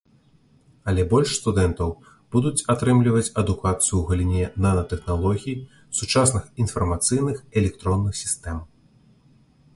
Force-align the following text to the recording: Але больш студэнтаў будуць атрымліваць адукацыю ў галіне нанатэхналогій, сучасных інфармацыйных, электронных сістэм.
Але 0.91 1.01
больш 1.11 1.33
студэнтаў 1.39 1.91
будуць 2.35 2.65
атрымліваць 2.75 3.33
адукацыю 3.43 3.95
ў 3.99 4.01
галіне 4.09 4.45
нанатэхналогій, 4.67 5.55
сучасных 6.01 6.43
інфармацыйных, 6.67 7.37
электронных 7.63 8.13
сістэм. 8.25 8.57